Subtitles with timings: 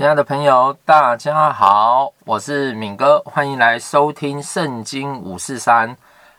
[0.00, 5.90] 亲爱的朋友，大家好，我是敏哥，欢迎来收听《圣经五四三》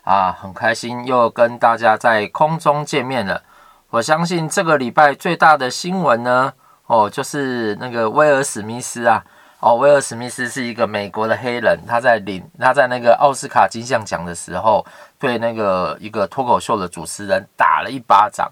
[0.04, 3.44] 啊，很开心又跟大家在空中见面了。
[3.92, 6.52] 我相信这个礼拜最大的新闻呢，
[6.88, 9.24] 哦，就是那个威尔史密斯啊，
[9.60, 14.84] 哦，威尔史密斯是一个美国的黑人，他在领他在那个奥斯卡金像奖的时候，
[15.20, 18.52] 对那个一个脱口秀的主持人打了一巴掌，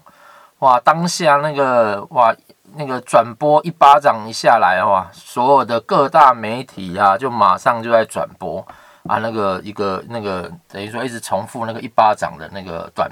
[0.60, 2.32] 哇，当下那个哇。
[2.74, 8.64] 那个转播一巴掌一下来哇，所有的各大媒体啊，就马上就在转播
[9.08, 13.10] 啊，那个一个那个等于说一直重复那个一巴掌的那个短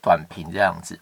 [0.00, 0.98] 短评这样子，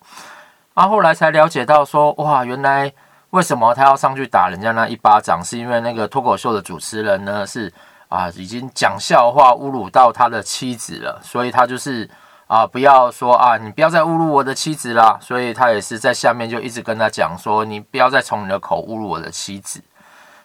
[0.74, 2.92] 啊，后来才了解到说哇，原来
[3.30, 7.72] 为什么他要上去打人家那一巴掌，是因为那个脱口秀的主持人呢是
[8.09, 12.09] 啊已经讲笑话侮辱到他的妻子了，所以他就是。
[12.48, 15.19] 啊，不要说啊，你不要再侮辱我的妻子啦。
[15.20, 19.83] 所以他也是在下面就一直跟他讲说，你不要再从你的口侮辱我的妻子。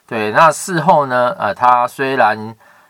[0.06, 2.38] 对，那事后呢，呃，他虽然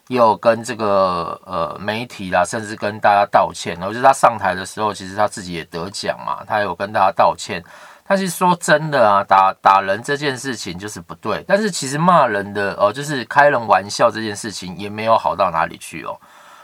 [0.08, 3.78] 也有跟这个呃媒体啦，甚至跟大家道歉。
[3.83, 7.62] 我觉得他上台的时候，其实他自己也得奖嘛，他有跟大家道歉。
[8.05, 11.44] 但是说真的啊，打打人这件事情就是不对。
[11.47, 16.20] 但是其实骂人的哦，就是开人玩笑这件事情也没有好到哪里去哦。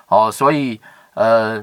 [0.08, 0.80] 哦，所以
[1.14, 1.62] 呃。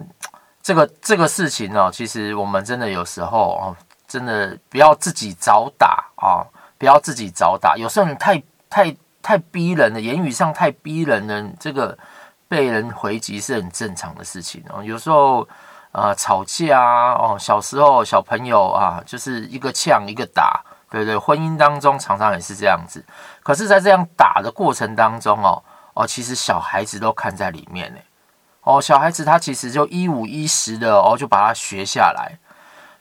[0.67, 6.43] 这个这个事情哦，其实我们真的有时候哦，真的不要自己找打啊，
[6.77, 7.77] 不要自己找打。
[7.77, 11.97] 有时候你太太太逼人了，言语上太逼人了，这个
[12.49, 14.83] 被人回击是很正常的事情哦。
[14.83, 15.47] 有时候
[15.93, 21.17] 啊、吵架啊，哦，小时候小朋友啊，就是一个呛一个打，对不对？
[21.17, 23.01] 婚姻当中常常也是这样子。
[23.41, 27.99] 可是，在这样打的过程当中哦，哦，其实小孩子都看在里面呢。
[28.67, 32.37] 哦，小孩子他其实就一五一十的哦，就把它学下来。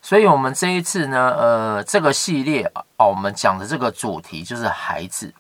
[0.00, 5.34] 所以，我们这一次呢，呃，这个系列哦，我们讲的这个主题就是孩子。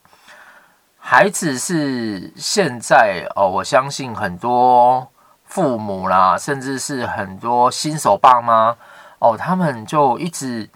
[0.98, 5.08] 孩子是现在哦，我相信很多
[5.44, 8.76] 父母啦，甚至是很多新手爸妈
[9.20, 10.68] 哦，他们就一直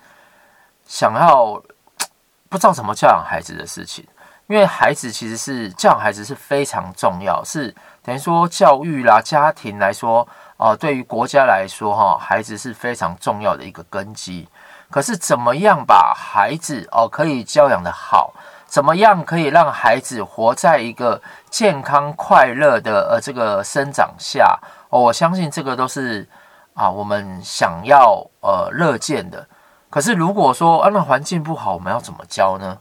[0.86, 1.60] 想要
[2.48, 4.06] 不知道怎么教养孩子的事情。
[4.50, 7.72] 因为孩子其实是教养孩子是非常重要，是
[8.02, 14.48] 等于说教育啦，家庭来说，哦、呃，对于国家来说，哈，孩子是非常重要的一个根基。
[14.90, 18.34] 可是怎么样把孩子哦、可以教养的好，
[18.66, 24.58] 怎么样可以让孩子活在一个健康快乐的呃这个生长下？
[24.88, 26.28] 哦，我相信这个都是
[26.74, 29.46] 啊、我们想要呃乐见的。
[29.88, 32.76] 可是如果说啊那环境不好，我们要怎么教呢？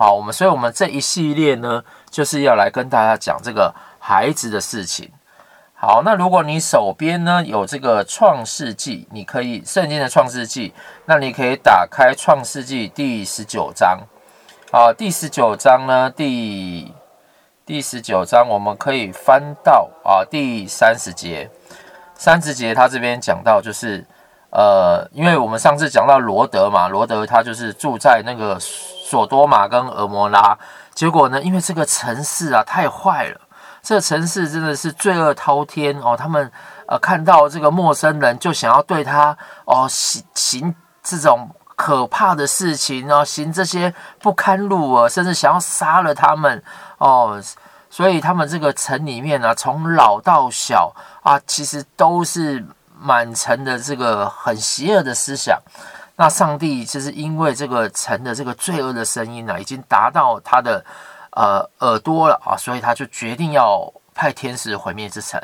[0.00, 5.10] 好，我们所以，我们这一系列呢，就是要来跟大家讲这个孩子的事情。
[5.74, 10.72] 好，那如果你手边呢有这个创世纪，你可以圣经的创世纪，
[11.06, 13.98] 那你可以打开创世纪第十九章。
[14.70, 16.94] 好，第十九章呢，第
[17.66, 21.50] 第十九章我们可以翻到啊第三十节。
[22.14, 24.06] 三十节他这边讲到就是。
[24.50, 28.58] 呃，因为我们上次讲到罗德嘛，罗德他就是住在那个
[29.08, 30.58] 索多玛跟蛾摩拉，
[30.92, 33.40] 结果呢，因为这个城市啊太坏了，
[33.82, 36.14] 这个城市真的是罪恶滔天哦。
[36.14, 36.52] 他们
[36.86, 46.62] 呃看到这个陌生人就想要对他哦行行这种可怕的事情哦，行这些不堪入耳，甚至想要杀了他们
[46.98, 47.42] 哦。
[47.88, 52.66] 所以他们这个城里面呢，从老到小啊，其实都是。
[53.00, 55.56] 满城的这个很邪恶的思想，
[56.18, 60.84] 那上帝就是因为这个城的这个罪恶的声音呢，已经达到他的
[61.30, 65.40] 呃耳朵了啊，所以他就决定要派天使毁灭这城。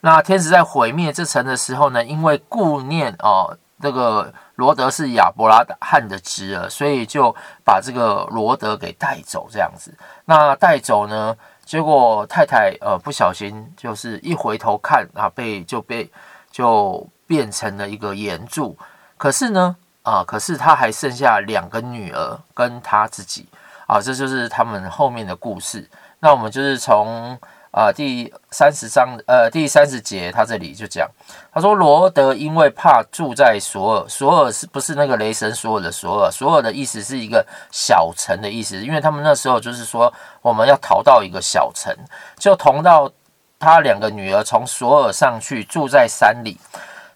[0.00, 9.92] 那天使在毁灭这城的时候呢，因为顾念哦，这个罗德是亚伯拉罕的侄儿，所以就把这个罗德给带走这样子。
[10.24, 16.10] 那带走呢，结果太太呃不小心就是一回头看啊，被就被。
[16.54, 18.78] 就变成了一个岩柱，
[19.16, 19.74] 可是呢，
[20.04, 23.48] 啊，可是他还剩下两个女儿跟他自己，
[23.88, 25.90] 啊，这就是他们后面的故事。
[26.20, 27.36] 那我们就是从
[27.72, 31.10] 啊第三十章，呃，第三十节，他这里就讲，
[31.52, 36.30] 他说罗德因为怕住在索尔，索尔是不是那个雷神索尔的索尔？
[36.30, 41.92] 索尔的意思是一个小城的意思，因为他们那时候就是说我们要逃到一个小城，
[42.38, 43.10] 就同到。
[43.56, 46.58] 他两个女儿从索尔上去住在山里，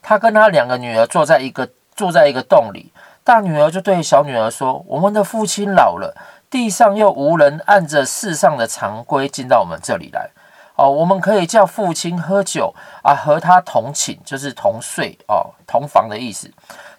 [0.01, 1.69] 他跟他两个女儿坐在一个
[1.99, 2.93] 住在一个洞里。
[3.25, 6.17] 大女儿就对小女儿说：“我们的父亲老了，
[6.49, 10.31] 地上又无人按着世上的常规进到我们这里来。
[10.77, 12.73] 哦，我们可以叫父亲喝酒
[13.03, 16.49] 啊，和他同寝，就是同睡哦，同房的意思。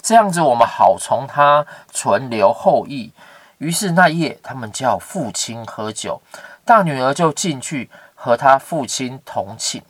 [0.02, 3.14] 这样子我们好从他存留后裔。
[3.60, 6.22] 于是那夜，他们叫父亲喝酒，
[6.66, 9.82] 大女儿就进去和他父亲同寝。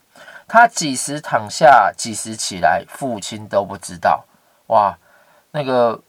[0.47, 4.23] 他几时躺下，几时起来，父亲都不知道。
[4.69, 4.97] 哇，
[5.51, 5.99] 那个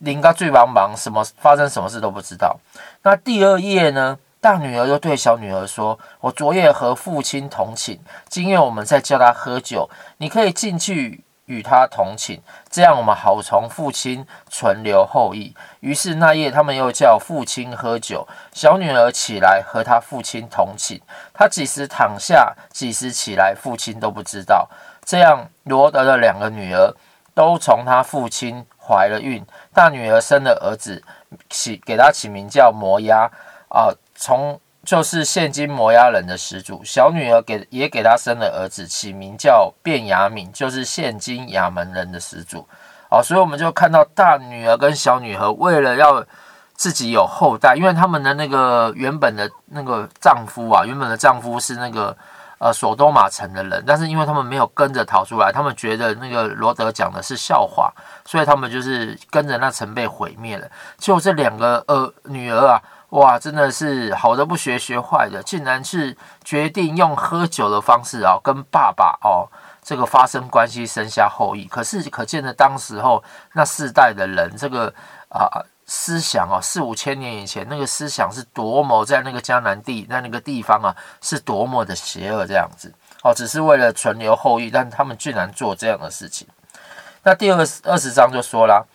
[0.00, 2.60] 林家最茫茫，什么发生什么事都不知道。
[3.02, 4.18] 那第二夜呢？
[4.40, 12.40] 大女儿又对小女儿说：“我昨夜和父亲同寝，今夜我们再叫他喝酒，你可以进去。”与他同寝，
[12.70, 15.52] 这样我们好从父亲存留后裔。
[15.80, 18.24] 于是那夜，他们又叫父亲喝酒。
[18.52, 21.00] 小女儿起来和他父亲同寝，
[21.34, 24.68] 他几时躺下，几时起来，父亲都不知道。
[25.04, 26.94] 这样，罗德的两个女儿
[27.40, 29.42] 都从他父亲怀了孕。
[29.72, 31.02] 大女儿生了儿子，
[31.48, 33.30] 起给他起名叫摩押
[33.70, 34.60] 啊，从。
[34.82, 42.66] 就是现今摩押人的始祖，小女儿给也给他生了儿子，起名叫便雅悯，就是现今亚门人的始祖。
[43.10, 46.24] 哦，所以我们就看到大女儿跟小女儿为了要
[46.72, 52.16] 自己有后代，因为他们的那个原本的那个丈夫啊，原本的丈夫是那个
[52.60, 57.92] 呃索多玛城的人，但是因为他们没有跟着逃出来，他们觉得那个罗德讲的是笑话，
[58.24, 60.70] 所以他们就是跟着那城被毁灭了。
[60.96, 62.80] 就这两个呃女儿啊。
[63.10, 69.50] 哇，真的是好的不学，学坏的，竟然是决定用喝酒的方式啊，跟爸爸哦
[69.82, 71.64] 这个发生关系，生下后裔。
[71.64, 73.20] 可是可见的当时候
[73.54, 74.94] 那世代的人，这个
[75.28, 75.50] 啊
[75.90, 82.94] 思想啊，四五千年以前那个思想是多么在那个迦南地在那个地方啊，是多么的邪恶这样子
[83.24, 86.46] 哦，只是为了存留后裔，但他们居然做这样的事情。
[87.24, 88.86] 那第二个二十章就说了，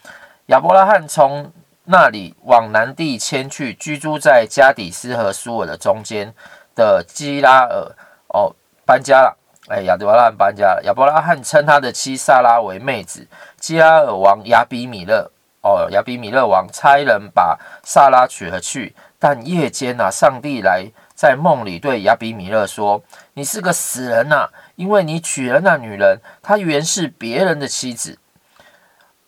[0.45, 1.51] 亚伯拉罕从。
[1.87, 6.33] 那里往南地迁去，居住在加底斯和苏尔的中间
[6.73, 7.95] 的基拉尔
[8.29, 8.51] 哦，
[8.87, 9.37] 搬家了。
[9.67, 10.81] 哎，亚伯拉罕搬家了。
[10.83, 13.27] 亚伯拉罕称他的妻萨拉为妹子。
[13.59, 15.29] 基拉尔王亚比米勒
[15.65, 18.95] 哦，亚比米勒王差人把萨拉娶了去。
[19.17, 20.85] 但夜间啊，上帝来
[21.15, 23.01] 在梦里对亚比米勒说
[23.33, 28.19] ：“你是个死人呐，因为你娶了那女人，她原是别人的妻子。”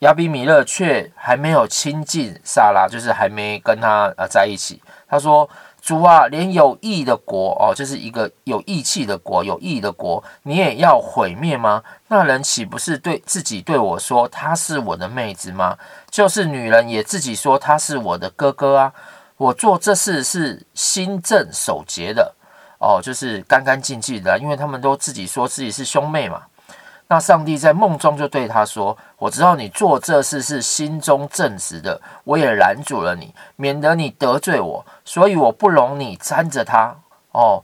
[0.01, 4.79] 亚比米勒却还没有亲近萨拉，就是还没跟他呃在一起。
[5.09, 5.49] 他说
[5.87, 11.81] ：“主啊，连有义的国哦，就是一个有义气的国，有义的国，你也要毁灭吗？
[12.09, 15.77] 那人岂不是对自己对我说他是我的妹子吗？
[16.09, 18.93] 就是女人也自己说他是我的哥哥啊。
[19.37, 22.35] 我做这事是心正守节的
[22.79, 26.41] 哦，就是干干净净的，因为他们都自己说自己是兄妹嘛。”
[27.09, 36.93] 那上帝在梦中就对他说：“我知道你做这事是心中正直的，我也拦阻了你，免得你得罪我，所以我不容你沾着他。
[37.31, 37.63] 哦，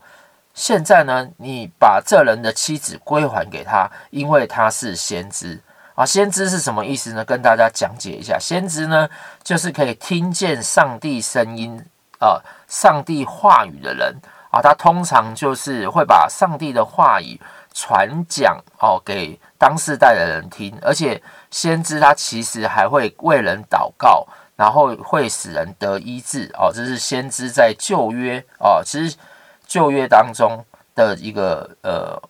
[0.53, 5.59] 现在呢，你把这人的妻子归还给他，因为他是先知
[5.93, 6.05] 啊。
[6.05, 7.25] 先知是什么意思呢？
[7.25, 9.09] 跟大家讲解一下，先知呢，
[9.43, 11.77] 就是可以听见上帝声音
[12.19, 12.39] 啊，
[12.69, 14.15] 上帝话语的人
[14.51, 17.37] 啊，他通常就是会把上帝的话语。”
[17.73, 21.21] 传讲哦，给当世代的人听，而且
[21.51, 24.25] 先知他其实还会为人祷告，
[24.55, 26.71] 然后会使人得医治哦。
[26.73, 29.17] 这是先知在旧约哦，其实
[29.65, 32.21] 旧约当中的一个呃，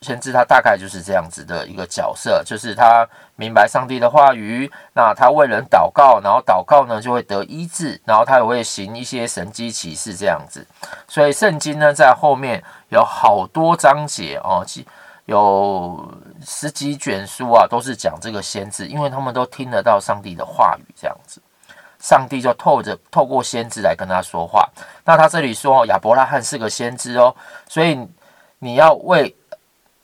[0.00, 3.06] 先知他大概就是这样子的一个角色，就是他
[3.36, 10.66] 明白上帝的话语，那他为人祷告，然后祷告呢就会得医治，然后他也会行一些神迹奇事这样子。
[11.06, 12.62] 所以圣经呢在后面。
[12.88, 14.66] 有好多章节哦，
[15.26, 16.12] 有
[16.44, 21.40] 十几卷书啊，都是讲这个先知，因为他们都听得到上帝的话语，这样子，
[22.00, 24.68] 上帝就透着透过先知来跟他说话。
[25.04, 27.32] 那他这里说亚伯拉罕是个先知哦，
[27.68, 27.96] 所以
[28.58, 29.32] 你要为。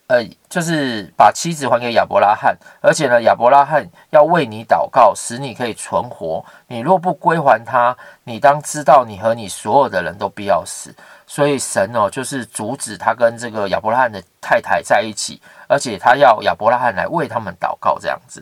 [0.09, 6.45] 呃，就是把妻子还给亚伯拉罕，而且呢，亚伯拉罕要为你祷告，使你可以存活。
[6.69, 10.95] 你若不归还他，你当知道，你和你所有的人都必要死。
[11.27, 18.41] 所以神哦，就是阻止他跟这个亚伯拉罕的太太在一起，而且他要亚伯拉罕来为他们祷告，这样子。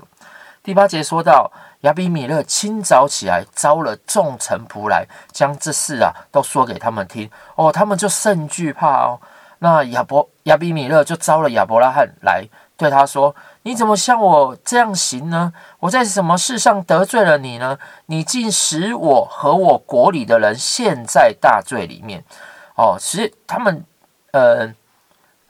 [0.62, 7.30] 第八节说到，亚比米勒清早起来，招了众臣仆来，将这事啊都说给他们听。
[7.54, 9.18] 哦，他们就甚惧怕哦。
[9.64, 15.50] 那亚伯亚比米勒就招了亚伯拉罕来，对他说：“你怎么像我这样行呢？
[15.80, 17.78] 我在什么事上得罪了你呢？
[18.04, 22.22] 你竟使我和我国里的人陷在大罪里面。”
[22.76, 23.82] 哦，其实他们，
[24.32, 24.70] 呃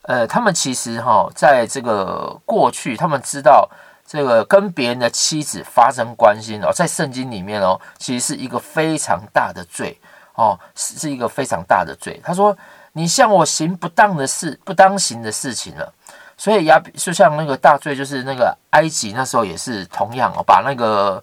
[0.03, 3.69] 呃，他们其实哈、在这个过去，他们知道
[4.07, 9.99] 这个跟别人的妻子发生关系哦，在圣经里面哦，其实是一个非常大的罪
[10.37, 12.21] 哦，是是一个非常大的罪。
[12.23, 12.57] 他说。
[12.97, 15.93] 你向我行不当的事，不当行的事情了，
[16.37, 21.23] 所以亚比就像那个大罪，就是那个埃及那时候也是同样哦，把那个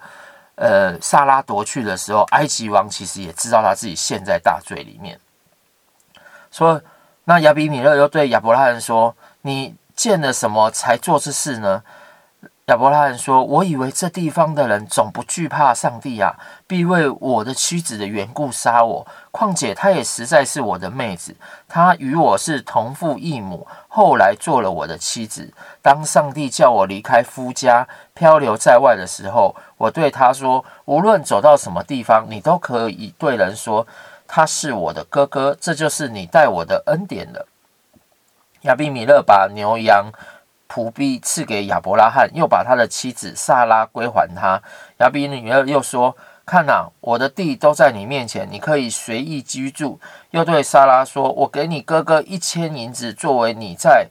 [0.56, 5.18] 呃萨拉夺去的时候，埃及王其实也知道他自己陷在大罪里面。
[6.52, 6.82] 说，
[7.24, 11.82] 那亚比米勒又对亚伯拉罕说：“你见了什么才做这事呢？”
[12.72, 16.34] 亚伯拉罕说：“我以为这地方的人总不惧怕上帝啊，
[16.66, 19.06] 必为我的妻子的缘故杀我。
[19.30, 21.36] 况且她也实在是我的妹子，
[21.68, 25.54] 她与我是同父异母，后来做了我的妻子。
[25.82, 33.86] 当上帝叫我离开夫家，漂流在外的时候，我对他说：无论走到什么地方，你都可以对人说
[34.26, 37.46] 他是我的哥哥，这就是你待我的恩典了。”
[38.64, 40.10] 亚比米勒把牛羊。
[40.72, 44.62] 仆婢赐给亚伯拉罕，又把他的妻子萨拉归还他。
[45.00, 46.16] 亚比米勒又说
[46.48, 50.00] ：“看哪，我的地都在你面前，你可以随意居住。”
[50.32, 54.08] 又对萨拉说：“我给你哥哥一千银子，作为你在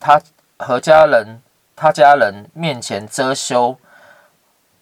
[0.00, 0.18] 他
[0.56, 1.42] 和家人
[1.76, 3.76] 他家人面前遮羞，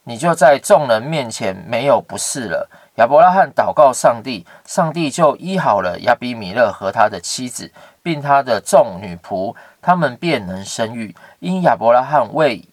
[0.05, 7.73] 你就在众人面前没有不是了。”亚伯拉罕祷告上帝，上帝就医好了亚比米勒和他的妻子，
[8.03, 11.15] 并他的众女仆，他们便能生育。
[11.39, 12.65] 因亚伯拉罕为，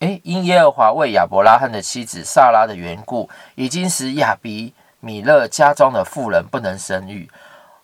[0.00, 7.30] 诶，因耶和华为亚伯拉罕的妻子撒拉的缘故，已经使亚比米勒家中的妇人不能生育。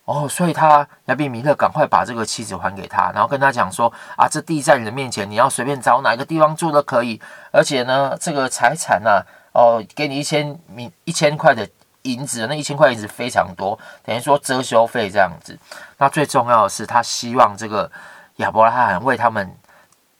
[0.05, 7.19] 哦，所以他亚比米勒赶快把这个妻子还给他，然后跟他讲说：啊，这地在你的面前，你要随便找哪一个地方住都可以，
[7.51, 9.43] 而且呢，这个财产呢、啊。
[9.55, 11.65] 哦，给你一千米一千块的
[12.01, 15.57] 银子，那一千块银子非常多，等于说遮羞费这样子。
[15.97, 17.89] 那最重要的是，他希望这个
[18.37, 19.55] 亚伯拉罕为他们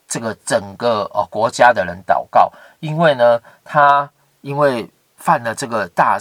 [0.07, 4.09] 这个整个哦国家的人祷告，因为呢，他
[4.41, 6.19] 因为犯了这个大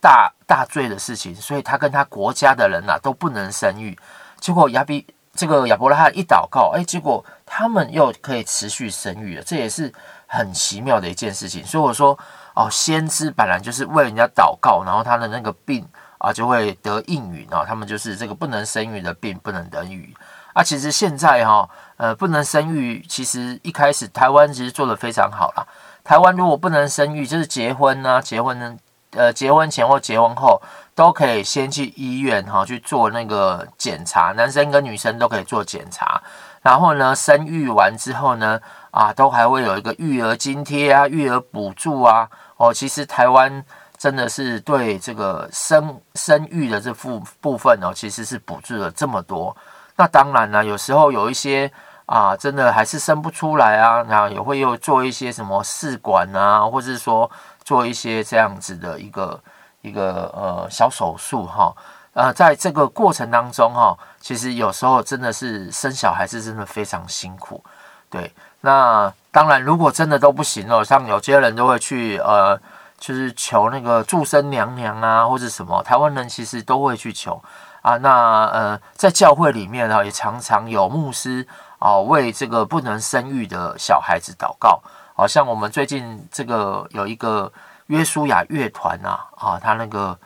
[0.00, 3.98] 大大罪的事情，所以他跟他国家的人呐、啊、都不能生育。
[4.38, 9.92] 结果亚比这个亚伯拉罕一祷告，哎，结果他们又可以持续生育了，这也是
[10.26, 11.64] 很奇妙的一件事情。
[11.64, 12.18] 所以我说。
[12.52, 15.86] 哦，先知本来就是为人家祷告，然后他的那个病
[16.18, 17.64] 啊就会得应允啊。
[17.64, 20.12] 他们就是这个不能生育的病不能得应允
[20.52, 20.62] 啊。
[20.62, 25.66] 其实现在哈、呃，不能生育，其实一开始台湾其实做得非常好啦。
[26.02, 28.76] 台湾如果不能生育，就是结婚呢、啊，结婚呢，
[29.12, 30.60] 呃，结婚前或结婚后
[30.94, 36.20] 都可以先去医院哈、去做那个检查，男生跟女生都可以做检查。
[36.62, 42.28] 然后呢，生育完之后呢，啊，都还会有一个育儿津贴啊，育儿补助啊。
[42.56, 43.64] 哦，其实台湾
[43.96, 49.56] 真的是对这个生生育的这部部分哦，其实是补助了这么多。
[50.00, 51.70] 那当然呢，有时候有一些
[52.06, 57.30] 啊，真的还是生不出来啊，然后也会又做一些什么试管啊，或者说
[57.62, 59.38] 做一些这样子的一个
[59.82, 61.70] 一个呃小手术哈。
[62.14, 67.62] 呃，在这个过程当中哈，其实有时候真的是生小孩是真的非常辛苦，
[68.08, 68.32] 对。
[68.62, 72.58] 那当然，如果真的都不行了，像有些人都会去呃，
[72.98, 75.82] 就是求那个祝生娘娘啊，或者什么。
[75.82, 77.42] 台湾人其实都会去求
[77.82, 77.96] 啊。
[77.98, 81.46] 那呃，在教会里面呢，也常常有牧师
[81.78, 84.82] 啊，为这个不能生育的小孩子祷告。
[85.14, 87.52] 好像我们最近这个有一个
[87.86, 90.18] 约书亚乐团啊，啊，他那个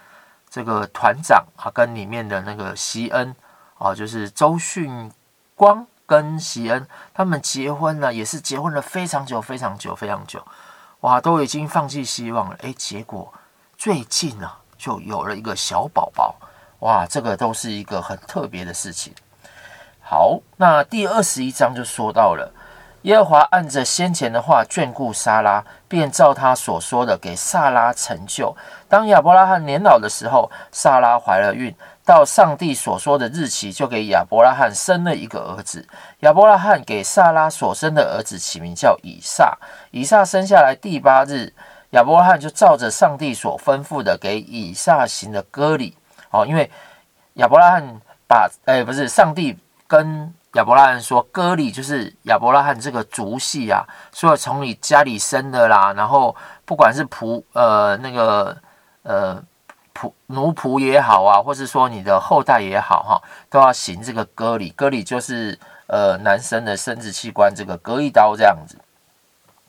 [0.48, 3.34] 这个团长啊，跟里面的那个席恩
[3.78, 5.10] 啊，就是周训
[5.54, 5.86] 光。
[6.06, 10.46] 跟席恩他们结婚了，也是结婚了非常久、非常久、非常久，
[11.00, 12.56] 哇，都已经放弃希望了。
[12.56, 13.32] 诶，结果
[13.78, 16.36] 最近呢，就有了一个小宝宝，
[16.84, 19.14] 哇，这个都是一个很特别的事情。
[20.02, 22.52] 好，那第二十一章就说到了。
[23.02, 28.54] 耶和华按着先前的话眷顾撒拉，便照他所说的给撒拉成就。
[28.86, 31.74] 当亚伯拉罕年老的时候，撒拉怀了孕，
[32.04, 35.86] 到上帝所说的日期，就给亚伯拉罕生了一个儿子。
[36.20, 39.56] 亚伯拉罕给撒拉所生的儿子起名叫以撒。
[39.90, 41.54] 以撒生下来第八日，
[41.90, 45.96] 亚伯拉罕就照着上帝所吩咐的给以撒行的割礼。
[46.34, 46.70] 哦，因为
[47.34, 50.34] 亚伯拉罕把，哎，不是上帝跟。
[50.54, 58.56] 亚伯拉罕说：“割礼就是亚伯拉罕这个族系啊，所以从你家里生的啦，然后不管是仆呃那个
[59.02, 59.42] 呃
[59.92, 64.70] 仆奴仆也好啊，或是说你的后代也好哈，都要行这个割礼。
[64.70, 68.78] 割礼就是呃男生的生殖器官这个割一刀这样子。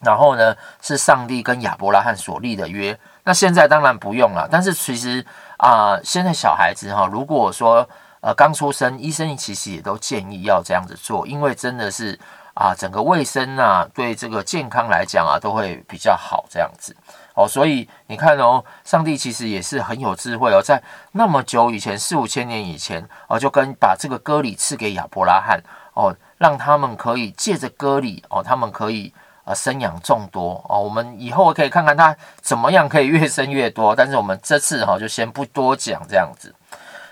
[0.01, 2.95] 然后呢，是上帝跟亚伯拉罕所立的约。
[3.23, 5.25] 那现在当然不用了，但是其实
[5.57, 7.87] 啊、现在小孩子哈，如果说。”
[8.25, 12.19] 呃，刚出生，医生其实也都建议要这样子做，因为真的是
[12.55, 16.95] 啊，整个卫生啊，对这个健康来讲啊，都会比较好这样子
[17.35, 17.47] 哦。
[17.47, 20.81] 所以你看哦，上帝其实也是很有智慧哦，在
[21.11, 25.61] 那么久以前，四五千年以前哦，就跟把这个割礼赐给亚伯拉罕
[25.93, 29.13] 哦，让他们可以借着割礼哦，他们可以
[29.45, 30.79] 呃生养众多哦。
[30.81, 36.53] 我们以后可以看看他怎么样可以越生越多，但是我们这次哈就先不多讲这样子。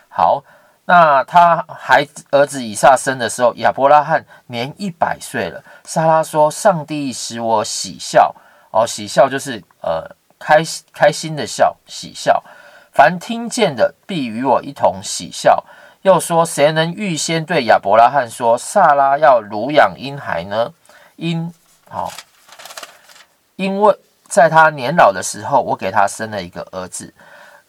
[0.10, 0.44] 好，
[0.86, 5.64] 那他孩子儿子以撒生的时候，亚伯拉罕年一百岁了。
[5.86, 8.36] 撒拉说：“上帝使我喜笑
[8.72, 10.62] 哦，喜笑就是呃开
[10.92, 12.44] 开心的笑，喜笑。
[12.92, 15.64] 凡听见的必与我一同喜笑。”
[16.04, 20.74] 又说：“谁能预先对亚伯拉罕说，撒拉要乳养婴孩呢？
[21.16, 21.54] 因、
[21.94, 22.10] 哦，
[23.56, 23.96] 因为
[24.28, 27.14] 在他年老的时候，我给他生了一个儿子。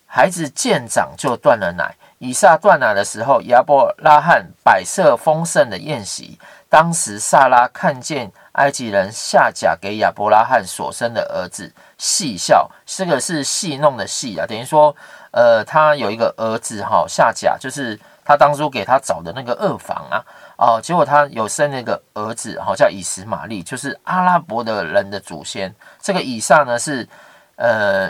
[0.06, 1.94] 孩子渐长就断了奶。
[2.18, 6.38] 以撒断奶的时候，亚伯拉罕摆设丰盛的宴席。
[6.70, 12.70] 当时萨拉看见埃及人夏甲给亚伯拉罕所生的儿子，戏笑。
[12.86, 14.96] 这个是戏弄的戏啊，等于说，
[15.32, 20.16] 呃，他有一个儿子哈，夏甲就是。”他当初给他找的那个二房啊，
[20.56, 25.74] 哦，结果他有生了一个儿子，哈，叫以实玛利，就是阿拉伯的人的祖先。
[26.00, 27.08] 这个以撒呢是
[27.56, 28.08] 呃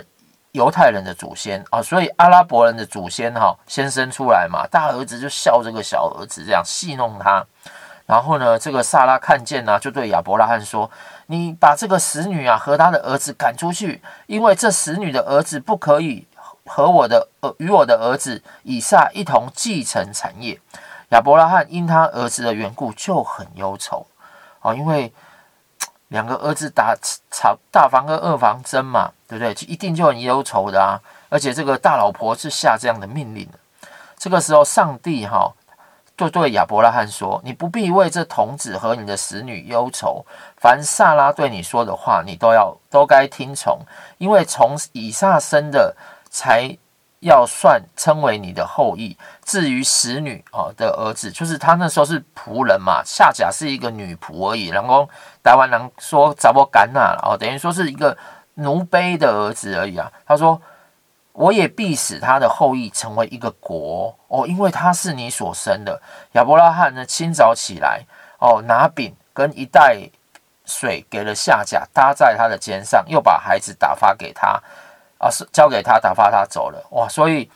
[0.51, 7.45] 犹太人的祖先啊，所以阿拉伯人的祖先哈先生出来嘛，大儿子就笑这个小儿子，这样戏弄他。
[8.05, 10.91] 然后呢，这个撒拉看见呢，就对亚伯拉罕说
[11.25, 16.27] ：“你把这个使女啊和他的儿子赶出去，因为这使女的儿子不可以。”
[16.67, 20.59] 和我的呃，与我的儿子以撒一同继承产业。
[21.09, 24.05] 亚伯拉罕因他儿子的缘故就很忧愁
[24.61, 25.13] 哦，因为
[26.07, 26.95] 两个儿子打
[27.31, 29.53] 吵大房跟二房争嘛，对不对？
[29.53, 30.99] 就一定就很忧愁的啊。
[31.29, 33.47] 而且这个大老婆是下这样的命令。
[34.17, 35.51] 这个时候，上帝哈
[36.17, 40.25] 就对亚伯拉罕说：“你不必为这童子和你的使女忧愁，
[40.57, 43.79] 凡撒拉对你说的话，你都要都该听从，
[44.17, 45.95] 因为从以撒生的。”
[46.37, 46.77] 才
[47.25, 49.17] 要算称为你的后裔。
[49.43, 54.67] 至于使女哦的儿子，就是他那时候是仆人嘛，夏甲是一个女仆而已。
[54.67, 55.09] 然后
[55.43, 58.15] 台湾人说查某干那哦，等于说是一个
[58.53, 60.11] 奴婢的儿子而已啊。
[60.25, 60.61] 他说
[61.33, 65.99] ：“我也必使他的后裔成为一个国哦，因为他是你所生的。”
[66.33, 68.03] 亚伯拉罕呢，清早起来
[68.39, 70.09] 哦，拿饼跟一袋
[70.65, 74.61] 水给了夏甲，搭在他的肩上，又把孩子打发给他。
[75.25, 77.09] 啊，是交给他打发他走了哇！
[77.09, 77.49] 所以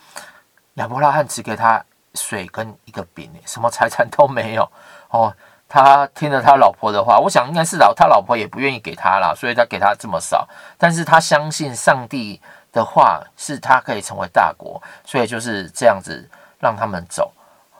[0.74, 1.82] 亚伯拉罕只给他
[2.14, 4.68] 水跟一个饼，什么财产都没有
[5.10, 5.32] 哦。
[5.68, 10.48] 他听了他老婆的话，我想应该是老他老婆也不愿意给他啦，所以他给他这么少。
[10.76, 12.40] 但是他相信上帝
[12.72, 16.28] 的话，是他可以成为大国，所以就是这样子
[16.58, 17.32] 让他们走。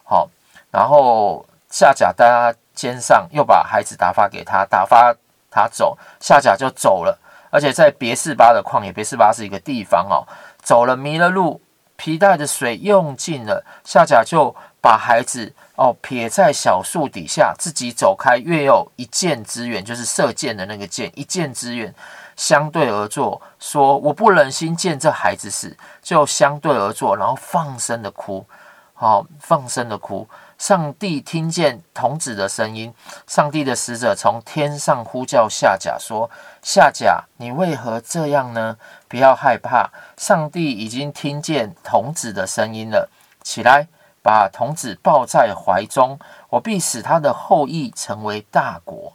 [0.04, 0.30] 好，
[0.70, 5.12] 然后夏甲在他肩上，又把孩子打发给他，打发
[5.50, 7.18] 他走，夏甲就走了。
[7.50, 10.26] 而且在别是巴的旷野，别是巴是一个地方哦。
[10.62, 11.60] 走了迷了路，
[11.96, 21.94] 皮带的水用尽了，夏甲就把孩子哦撇在小树底下，自己走开，约有一箭之远，就是射箭的那个箭，一箭之远，
[22.36, 28.46] 相对而坐，说：“我不忍心见这孩子死，就相对而坐，然后放声的哭，
[28.94, 30.28] 好、哦，放声的哭。”
[30.60, 32.92] 上帝听见童子的声音，
[33.26, 36.30] 上帝的使者从天上呼叫夏甲说
[36.62, 38.76] ：“夏甲，你为何这样呢？
[39.08, 43.08] 不要害怕，上帝已经听见童子的声音了。
[43.42, 43.86] 起来，
[44.22, 46.18] 把童子抱在怀中，
[46.50, 49.14] 我必使他的后裔成为大国。”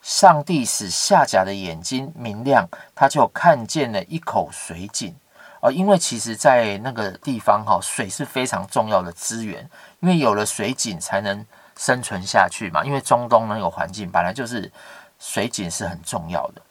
[0.00, 5.16] 上帝使夏甲的眼睛明亮，他就看见了一口水井。
[5.60, 9.68] 哦，因为其实，在那个地方哈，水是非常重要的资源，
[10.00, 11.44] 因为有了水井才能
[11.76, 12.82] 生存下去嘛。
[12.82, 14.72] 因为中东那个环境本来就是
[15.18, 16.62] 水井是很重要的。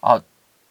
[0.00, 0.20] 哦，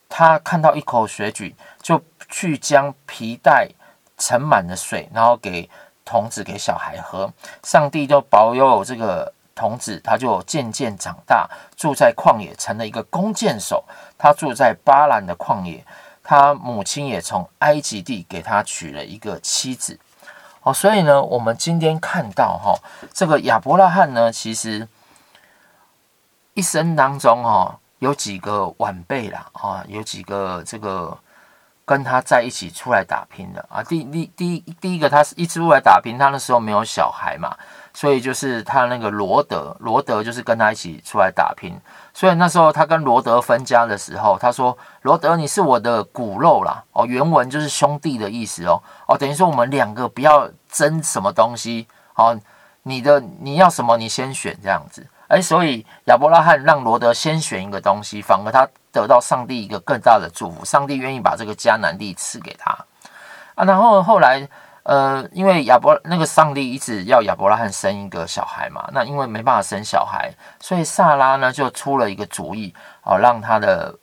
[0.09, 3.69] 他看到一口水井，就去将皮带
[4.17, 5.69] 盛满了水，然后给
[6.03, 7.31] 童子给小孩喝。
[7.63, 13.85] 上帝就保佑这个童子，他就渐渐长大，住在旷野，成了一个弓箭手。
[14.17, 15.85] 他住在巴兰的旷野。
[16.31, 19.99] 他母亲也从埃及地给他娶了一个妻子，
[20.63, 22.73] 哦，所以呢，我们今天看到哈，
[23.11, 24.87] 这个亚伯拉罕呢，其实
[26.53, 31.17] 一生当中哈，有几个晚辈啦，啊，有几个这个
[31.83, 37.57] 跟他在一起出来打拼的啊，第第第第一个，他是一直出来打拼，他那时候没有小孩嘛。
[37.93, 41.77] 所以就是他那个罗德，罗德就是跟他一起出来打拼。
[42.13, 48.81] 所以那时候他跟罗德分家的时候，他说：“罗德，你是我的骨肉啦。”哦，原文就是兄弟的意思哦。
[49.07, 51.87] 哦，等于说我们两个不要争什么东西。
[52.15, 52.37] 哦，
[52.83, 55.07] 你的你要什么，你先选这样子。
[55.27, 60.65] 哎，所以亚伯拉罕让罗德先选一个东西，反而他得到上帝一个更大的祝福。
[60.65, 62.71] 上帝愿意把这个迦南地赐给他
[63.55, 63.63] 啊。
[63.65, 64.47] 然后后来。
[64.83, 73.95] 呃，因为亚伯那个上帝一直要亚伯拉罕生一个小孩嘛，那因为没办法生小孩，所以萨拉呢就出了一个主意，哦，让他的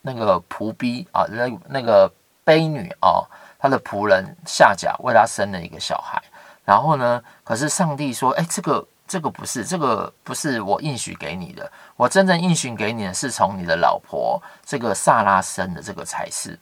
[0.00, 2.10] 那个仆婢啊，那那个
[2.44, 3.20] 婢女啊，
[3.58, 6.22] 他的仆人夏甲为他生了一个小孩。
[6.64, 16.58] 然后呢，可是上帝说，哎，这个这个不是，这个不是我应许给你的，我真正应许给你的是从你的老婆这个萨拉生的这个才是，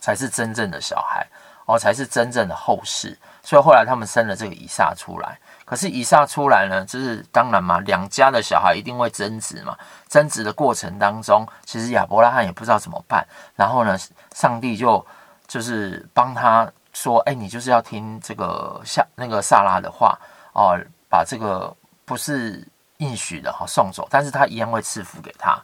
[0.00, 1.26] 才是真正的小孩。
[1.66, 5.38] 哦，才是真正的后世，所以后来他们生了这个以撒出来。
[5.64, 9.74] 可是以撒出来呢，就是当然嘛，两家的小孩一定会争执嘛。
[10.06, 13.26] 争执的过程当中，其实亚伯拉罕也不知道怎么办。
[13.56, 13.96] 然后呢，
[14.34, 15.04] 上帝就
[15.48, 20.18] 就是帮他说：“哎，你就是要听这个夏那个撒拉的话
[20.52, 21.74] 哦，把这个
[22.04, 22.62] 不是
[22.98, 25.58] 应许的哈送走，但是他一样会赐福给他。”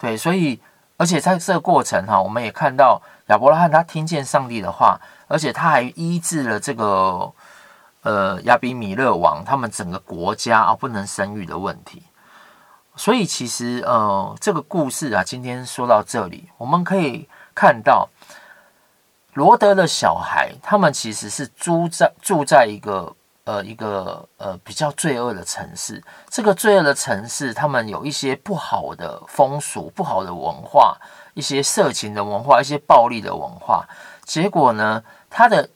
[0.00, 0.58] 对，所以
[0.96, 4.98] 而且在这个过程哈，我们也看到亚伯拉罕他听见上帝的话。
[5.26, 7.32] 而且他还医治了这个
[8.02, 12.02] 呃亚比米勒王他们整个国家啊不能生育的问题，
[12.96, 18.08] 所以其实呃这个故事啊今天说到这里，我们可以看到
[19.32, 30.96] 罗德的小孩他们其实是住在住在一个呃一个呃比较罪恶的城市，这个罪恶的城市他们有一些不好的风俗、不好的文化、
[31.34, 33.86] 一些色情的文化、一些暴力的文化。
[34.24, 35.68] 结果呢，他的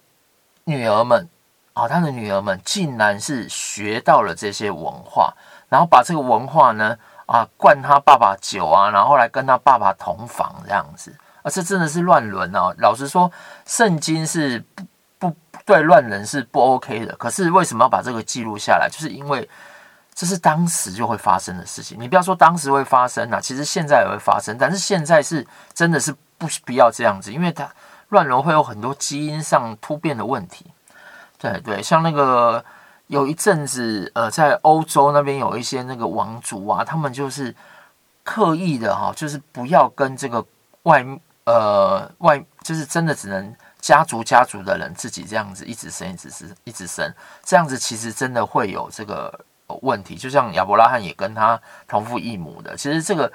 [0.65, 1.29] 女儿们
[1.75, 5.35] 啊，他的女儿们竟然是学到了这些文化，
[5.69, 12.75] 然后把这个文化呢啊灌他爸爸酒啊，然后来跟他爸爸同房这样子，啊，这真的是乱伦哦。
[12.79, 13.31] 老实说，
[13.67, 14.83] 圣经是不
[15.69, 18.89] 对乱伦是不 OK 的，可是为什么要把这个记录下来？
[18.91, 19.49] 就是因为
[20.15, 21.97] 这是当时就会发生的事情。
[22.01, 27.71] 你不要说当时会发生啊，其实现在也会发生，但是现在是真的是不必要这样子，因为他。
[28.11, 30.65] 乱伦会有很多基因上突变的问题，
[31.37, 32.65] 对对，像那个
[33.09, 37.55] 有一阵子，呃，在欧洲那边有一些那个王族啊，他们就是
[38.25, 40.43] 刻意的哈，就是不要跟这个
[40.85, 41.05] 外
[41.45, 47.15] 呃外，就是真的只能家族家族的人自己这样子一直生一直生一直生，
[47.45, 49.45] 这样子其实真的会有这个
[49.83, 53.33] 问题，就像亚伯拉罕也跟他同父异母的，其实这个。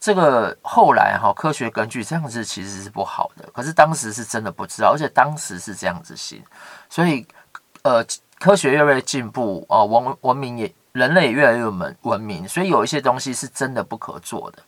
[0.00, 6.40] 这个后来哈，科学根据这样子其实是不好的，可是当时是真的不知道，而且当时是这样子行，
[6.88, 7.26] 所以
[7.82, 8.00] 呃，
[8.38, 14.62] 科学越来越进步啊，文文明也人类也越来越文文明，所以有一些东西是真的不可做的。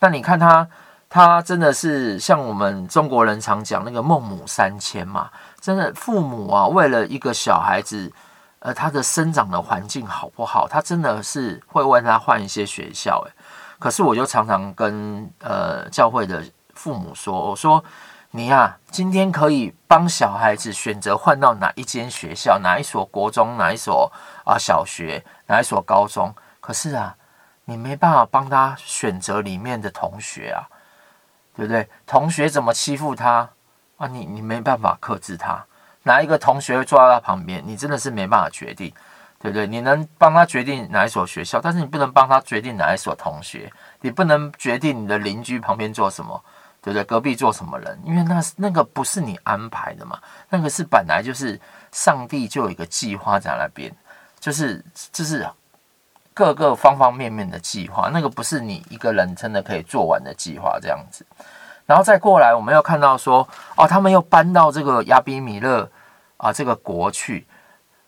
[0.00, 0.68] 那你看他，
[1.08, 8.12] 他真的是像我们中国人常讲那个孟母三迁嘛，真的父母啊，为了一个小孩子，
[8.58, 13.32] 呃，他的生长的环境好不好，他真的是会为他换一些学校，诶。
[13.78, 16.42] 可是我就常常跟呃教会的
[16.74, 17.82] 父母说，我说
[18.30, 24.10] 你呀、今天可以帮小孩子选择换到哪一间学校，哪一所国中，哪一所
[24.44, 26.34] 啊小学，哪一所高中。
[26.60, 27.14] 可是啊，
[27.66, 30.66] 你没办法帮他选择里面的同学啊，
[31.56, 31.88] 对不对？
[32.06, 33.48] 同学怎么欺负他
[33.96, 34.06] 啊？
[34.06, 35.64] 你你没办法克制他，
[36.02, 38.92] 哪一个同学坐在他旁边，你真的是没办法决定。
[39.38, 39.66] 对不对？
[39.66, 46.42] 你能帮他决定哪一所学校，但是你不能帮他决定哪一所同学，你不能决定你的邻居旁边做什么，
[46.80, 47.04] 对不对？
[47.04, 48.00] 隔壁做什么人？
[48.02, 51.60] 因为那那个不是你安排的嘛，那个是本来就是
[51.92, 53.94] 上帝就有一个计划在那边，
[54.40, 55.46] 就是就是
[56.36, 61.24] 各个方方面面的计划，那个不是你一个人真的可以做完的计划这样子。
[61.86, 65.90] 然后再过来，我们又看到说，哦，他们又搬到这个亚比米勒
[66.36, 67.46] 啊这个国去。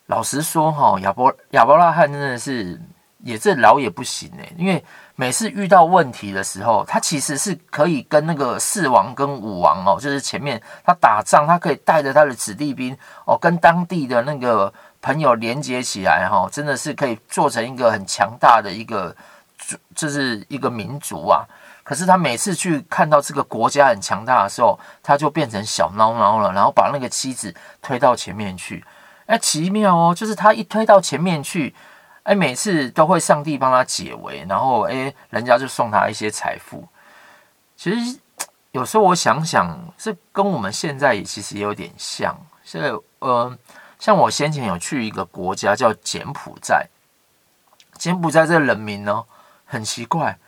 [0.09, 2.79] 老实说，哈亚伯亚伯拉罕真的是
[3.23, 19.15] 也这老也不行呢，因为每次遇到问题的时候，他其实是可以跟那个四王跟五王哦，就是前面他打仗，他可以带着他的子弟兵哦，跟当地的那个朋友连接起来哈，真的是可以做成一个很强大的一个，
[19.95, 21.45] 就是一个民族啊。
[21.85, 28.85] 可是他每次去看到这个国家很强大的时候，他就变成小孬孬了，然后把那个妻子推到前面去。
[29.25, 30.15] 哎，奇妙哦！
[30.15, 31.75] 就是他一推到前面去，
[32.23, 36.87] 哎，每次都会上帝帮他解围，然后哎，人家就送他一些财富。
[37.77, 38.19] 其实
[38.73, 42.35] 有时候我想想，这跟我们现在也其实也有点像。
[42.65, 43.57] 现在呃，
[43.99, 46.87] 像我先前有去一个国家叫柬埔寨，
[47.99, 49.25] 柬埔寨这人民呢，
[49.65, 50.39] 很奇怪，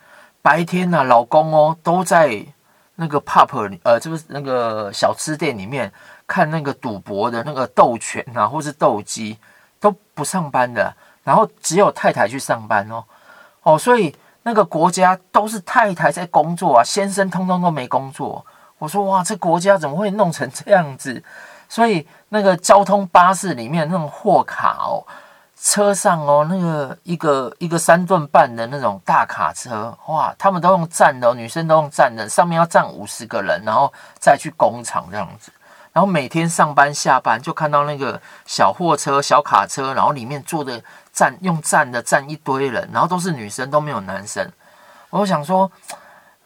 [0.43, 2.45] 白天呢，老公哦都在
[2.95, 5.93] 那个 pub 呃，就是那个小吃店里面。
[6.31, 9.37] 看那个赌博的那个斗拳啊，或是斗鸡
[9.81, 13.03] 都不上班的，然后只有太太去上班哦
[13.65, 18.47] 哦，所以那个国家都是太太在工作啊，先生通通都没工作。
[18.79, 21.21] 我说哇，这国家怎么会弄成这样子？
[21.71, 25.07] 所以那个交通巴士里面那种货卡哦，
[25.63, 35.53] 车上哦，那个一个一个三吨半的那种大卡车，哇，他们都用站的，女生都用站的，上面要站五十个人，然后再去工厂这样子。
[35.93, 44.45] 然后每天上班下班就看到那个小货车、小卡车，然后里面坐的站用站的站一堆人，然后都是女生，都没有男生。
[45.11, 45.71] 我想说，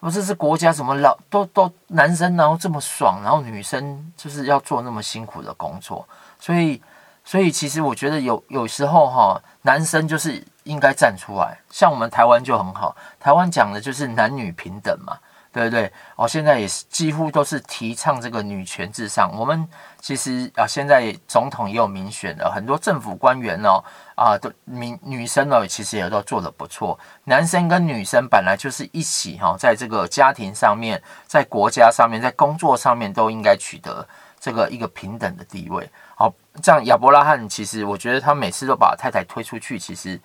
[0.05, 6.07] 不是是国家怎么老都都男生，然后这么爽，然后女生就是要做那么辛苦的工作。
[6.39, 6.79] 所以，
[7.23, 11.57] 所以其实我觉得有有时候哈，男生就是应该站出来。
[11.71, 15.17] 像我们台湾就很好，台湾讲的就是男女平等嘛。
[15.55, 15.89] 对不对？
[16.17, 19.31] 哦，现在也是几乎都是提倡这个女权至上。
[19.33, 19.65] 我们
[20.01, 23.81] 其实啊，现在总统也有民选的，很多政府官员哦，
[24.17, 26.99] 啊，都女女生哦，其实也都做得不错。
[27.23, 34.05] 男生跟女生本来就是一起哈，在这个家庭上面，在国家上面，在工作上面都应该取得
[34.37, 35.89] 这个一个平等的地位。
[36.17, 40.19] 好，这样亚伯拉罕其实我觉得他每次都把太太推出去，其实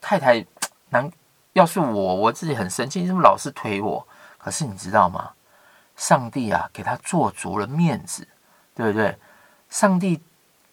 [0.00, 0.42] 太太
[0.88, 1.10] 难，
[1.52, 4.06] 要是我，我自己很生气，你怎么老是推我？
[4.42, 5.30] 可是你知道吗？
[5.96, 8.26] 上帝啊，给他做足了面子，
[8.74, 9.18] 对不对？
[9.68, 10.18] 上帝，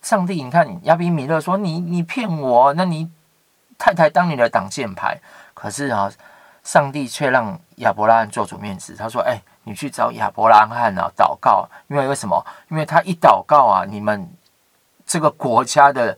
[0.02, 3.12] 上帝，你看，亚比米勒说你你骗我，那你
[3.78, 5.20] 太太当你的挡箭牌。
[5.54, 6.10] 可是啊，
[6.64, 8.96] 上帝却让亚伯拉罕做足面子。
[8.96, 12.42] 他说：“哎，你去找亚伯拉罕啊，祷告，因为为什么？
[12.70, 14.32] 因为他一祷告啊，你们
[15.06, 16.18] 这个国家的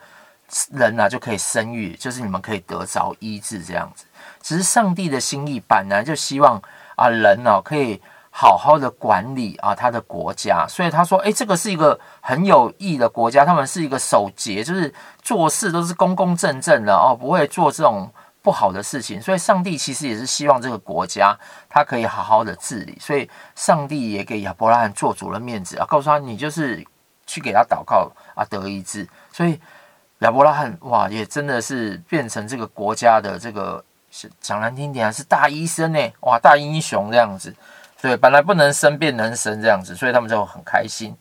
[0.72, 4.06] 人啊就可以生育，就是你们可以得着医治这样子。
[4.40, 6.62] 只是上帝的心意本来就希望。”
[7.00, 19.22] 啊，人呢、哦、可以好好的管理啊他的国家，所以他说，诶，这个是一个很有益的国家，他们是一个守节，就是做事都是公公正正的哦，不会做这种不好的事情。
[19.22, 21.34] 所以上帝其实也是希望这个国家
[21.70, 26.86] 他可以好好的治理，所以上帝也给亚伯拉罕做足了面子啊，告诉他你就是
[27.26, 29.58] 去给他祷告啊得医治，所以
[30.20, 33.82] 亚伯拉罕哇也真的是变成这个国家的这个。
[34.12, 37.56] 是讲难听点啊，是大医生呢，哇，大英雄这样子，
[38.02, 41.16] 对，本来不能生变能生这样子，所以他们就很开心。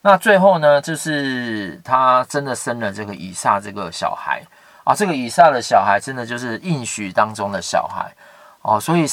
[0.00, 4.42] 那最后呢，就是他真的生了这个以撒这个小孩
[4.84, 8.12] 啊，这个以撒的小孩真的就是应许当中的小孩
[8.62, 9.06] 哦，所以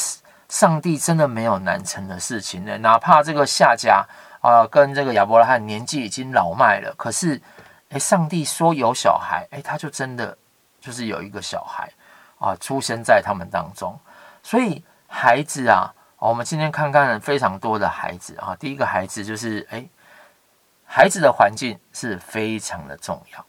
[0.49, 4.05] 上帝真的没有难成的事情呢，哪怕这个夏甲
[4.41, 7.41] 啊跟这个亚伯拉罕年纪已经老迈了，可是
[7.89, 10.37] 诶，上帝说有小孩，诶，他就真的
[10.81, 11.89] 就是有一个小孩。
[12.41, 13.95] 啊，出生在他们当中，
[14.41, 18.57] 所以孩子啊，我们今天看看非常多的孩子啊。
[18.59, 19.85] 第一个孩子就是，哎，
[20.85, 23.45] 孩子的环境是非常的重要。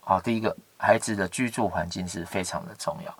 [0.00, 3.14] 好，第一个孩子的居住环境是非常的重要。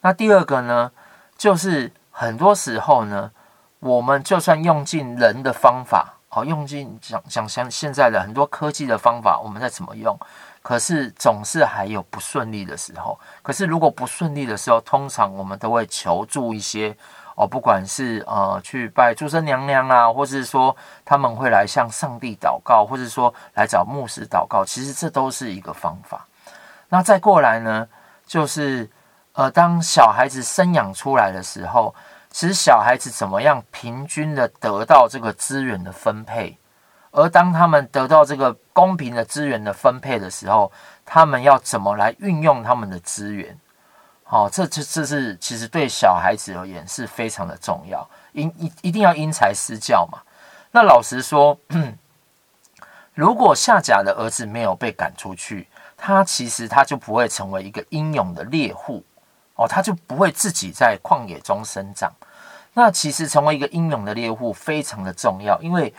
[0.00, 0.90] 那第二个呢，
[1.36, 3.30] 就是很多时候呢，
[3.78, 10.18] 我们就算用尽人的方法，好，用尽讲讲像现在的很多科技的方法，我们再怎么用。
[10.64, 13.20] 可是总是还有不顺利的时候。
[13.42, 16.96] 可是如果不顺利的时候，通常我们都会求助一些
[17.34, 20.74] 哦，不管是呃去拜诸生娘娘啊，或是说
[21.04, 24.64] 他们会来向上帝祷告，或是说来找牧师祷告。
[24.64, 26.26] 其实这都是一个方法。
[26.88, 27.86] 那再过来呢，
[28.26, 28.88] 就是
[29.32, 31.94] 呃，当小孩子生养出来的时候，
[32.30, 36.56] 其实小孩子怎么样平均的得到这个资源的分配？
[37.16, 40.70] 而当他们得到这个公平的资源的分配的时候，
[41.04, 43.56] 他们要怎么来运用他们的资源？
[44.24, 50.18] 好，这这这是其实对小孩子而言是非常的重要，因一一定要因材施教嘛。
[50.72, 51.56] 那老实说，
[53.14, 59.04] 如果夏甲的儿子没有被赶出去，他其实他就不会成为一个英勇的猎户
[59.54, 62.12] 哦，他就不会自己在旷野中生长。
[62.72, 65.94] 那其实成为一个英勇的猎户非常的重要，因为。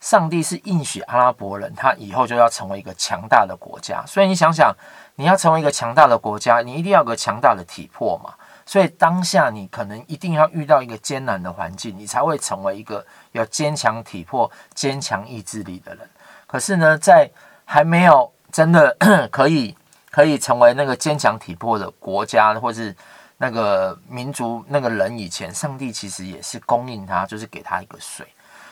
[0.00, 4.04] 上帝是应许阿拉伯人，他以后就要成为一个强大的国家。
[4.06, 4.74] 所以你想想，
[5.16, 8.34] 你要成为一个强大的国家，你一定要有个强大的体魄嘛。
[8.66, 16.08] 所以当下你可能一定要遇到一个艰难的环境，你才会成为一个有坚强体魄、坚强意志力的人。
[16.46, 17.30] 可是呢，在
[17.64, 18.96] 还没有真的
[19.32, 19.76] 可以
[20.10, 22.94] 可以成为那个坚强体魄的国家，或是
[23.38, 28.26] 那个民族、那个人以前，上帝其实也是供应他，就是给他一个水。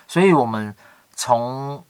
[0.07, 0.75] 所以我们。
[1.17, 1.85] 从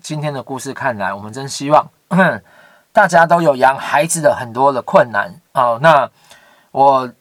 [0.00, 1.86] 今天的故事看来，我们真希望
[2.92, 5.78] 大家都有养孩子的很多的困难哦。
[5.82, 6.08] 那
[6.70, 7.12] 我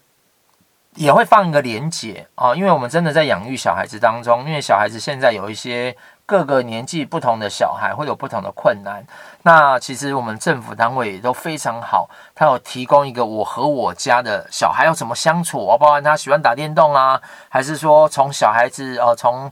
[0.96, 9.06] 也会放一个连结哦，因为我们真的在养育小孩子当中，因为小孩子现在有一些各个年纪不同的小孩会有不同的困难。
[9.44, 19.52] 那其实我们政府单位也都非常好，他有提供一个我和我家的小孩要怎么相处，包括他喜欢打电动啊，还是说从小孩子哦从。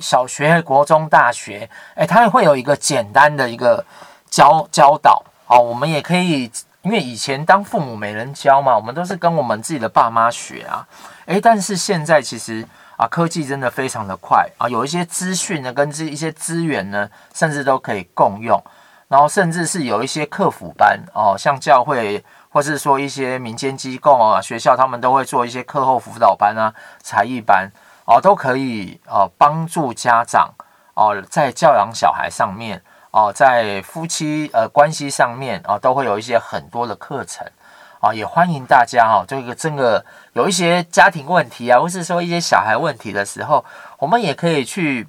[0.00, 3.82] 小学、国中、大学，哎，他会有一个简单的一个
[4.30, 5.58] 教教导哦。
[5.58, 6.50] 我们也可以，
[6.82, 10.86] 因为以前当父母没人教嘛，我们都是跟我们自己的爸妈学啊。
[11.26, 18.62] 哎，但是现在其实啊，科技真的非常的快啊，有一些资讯呢，跟这一些资源呢，甚至都可以共用。
[19.08, 26.72] 然后甚至是有一些课辅班哦，像教会或是说一些民间机构啊、学校，他们都会做一些课后辅导班啊、
[27.02, 27.68] 才艺班
[28.10, 30.52] 哦，都可以哦帮助家长
[30.94, 37.46] 哦在教养小孩上面哦，在夫妻呃关系上面啊，都会有一些很多的课程
[38.00, 43.64] 啊，也欢迎大家哈，这个这个有一些家庭问题啊，或是说一些小孩问题的时候，
[43.98, 45.06] 我们也可以去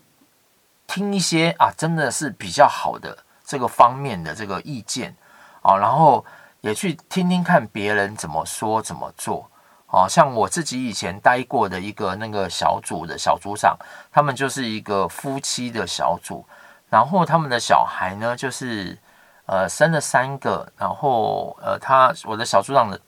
[0.86, 3.18] 听一些啊，真的是比较好的。
[3.44, 5.14] 这个方面的这个意见
[5.62, 6.24] 啊，然后
[6.62, 9.51] 也去听听看别人怎么说怎么做
[9.92, 10.08] 哦。
[10.10, 13.78] 像我自己以前待过的一个那个小组的小组长，
[14.12, 16.44] 他们就是一个夫妻的小组，
[16.90, 18.98] 然后他们的小孩呢，就是
[19.46, 23.00] 呃生了三个，然后呃他我的小组长的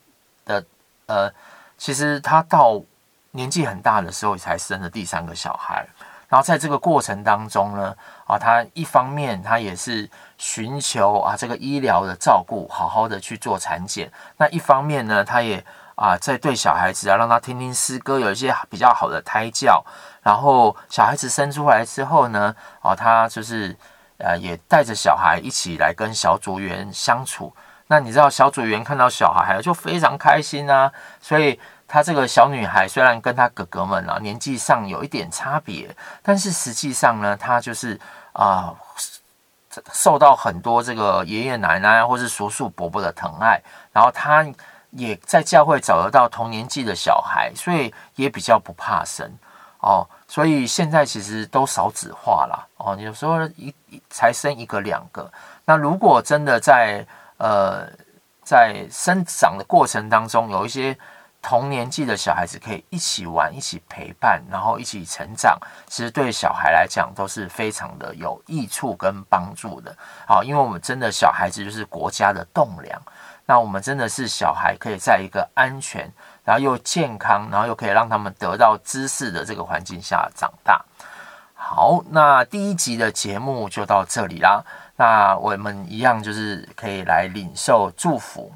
[0.46, 0.65] 的
[1.08, 1.34] 呃，
[1.78, 2.82] 其实他到
[3.32, 5.86] 年纪很大的时候才生了第三个小孩。
[6.30, 14.12] 然后在这个过程当中呢，啊，他一方面他也是寻求啊这个医疗的照顾，好好的去做产检。
[14.38, 15.63] 那一方面呢，他也
[16.04, 19.82] 啊在对小孩子啊，让他听听诗歌，有一些比较好的胎教。
[20.22, 23.76] 然后小孩子生出来之后呢，啊，他就是
[24.18, 27.54] 呃也带着小孩一起来跟小组员相处。
[27.88, 31.58] 那你知道小组员看到小孩就非常开心啊，所以。
[31.86, 38.00] 她这个小女孩虽然跟她哥哥们啊年纪上有一点差别，但是实际上呢，她就是
[38.32, 38.74] 啊、
[39.92, 43.62] 受到很多这个爷爷奶奶或是叔叔伯伯的疼爱，
[43.92, 44.44] 然后她
[44.96, 49.30] 也在教会找得到同年纪的小孩，所以也比较不怕生
[49.80, 50.08] 哦。
[50.28, 53.74] 所以现在其实都少子化了哦，有时候一
[54.10, 55.32] 才生一个两个。
[55.66, 57.06] 那如果真的在
[57.38, 57.88] 呃
[58.44, 60.98] 在生长的过程当中有一些。
[61.46, 69.94] 同年纪的小孩子可以一起玩，一起陪伴，然后一起成长，其实对小孩来讲都是非常的有益处跟帮助的。
[70.26, 73.02] 好，因为我们真的小孩子就是国家的栋梁，
[73.46, 76.10] 那我们真的是小孩可以在一个安全，
[76.46, 80.82] 然后又健康，然后又可以让他们得到知识的这个环境下长大。
[81.54, 84.64] 好，那第一集的节目就到这里啦。
[84.96, 88.54] 那我们一样就是可以来领受祝福。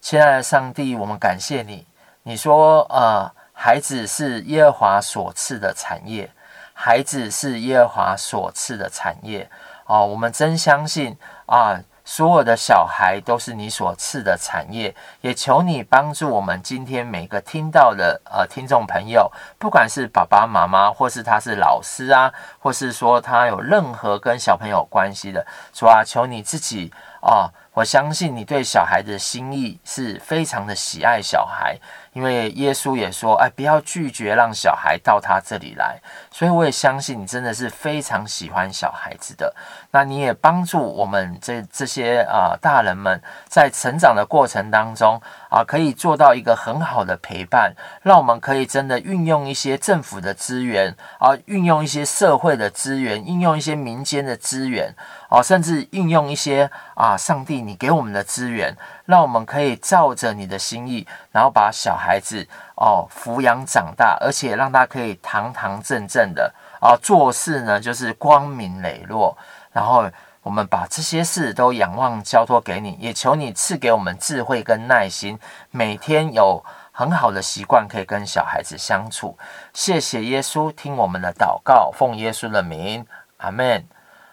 [0.00, 1.86] 亲爱的上帝，我们感谢你。
[2.24, 6.28] 你说，呃，孩子是耶和华所赐的产业，
[6.72, 9.48] 孩子是耶和华所赐的产业。
[9.86, 11.80] 哦、我们真相信啊。
[12.08, 22.32] 所有的小孩都是你所赐的产业，也求你帮助我们今天每个听到的呃听众朋友，不管是爸爸妈妈，或是他是老师啊，
[22.66, 31.78] 或是说他有任何跟小朋友关系的，主啊，求你自己啊，我相信你对小孩的心意是非常的喜爱小孩。
[32.12, 36.00] 因为耶稣也说：“哎，不要拒绝让小孩到他这里来。”
[36.32, 39.54] 所以我也相信你真的是非常喜欢小孩子的。
[39.92, 45.20] 那你也帮助我们这这些啊、大人们在成长的过程当中
[45.56, 54.94] 啊、可以做到一个很好的陪伴，让我们可以真的运用一些政府的资源啊、运用一些社会的资源，运用一些民间的资源。
[55.28, 69.36] 啊，甚至运用一些啊，上帝你给我们的资源，让我们可以照着你的心意，然后把小孩子哦抚养长大，而且让他可以堂堂正正的啊做事呢，就是光明磊落。
[69.72, 70.08] 然后
[70.46, 75.36] 我们把这些事都仰望交托给你，也求你赐给我们智慧跟耐心，
[75.72, 79.36] 每天有很好的习惯可以跟小孩子相处。
[79.74, 83.04] 谢谢耶稣，听我们的祷告，奉耶稣的名，
[83.38, 83.84] 阿门。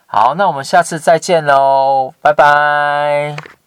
[0.05, 3.62] 好，那我们下次再见喽，拜拜。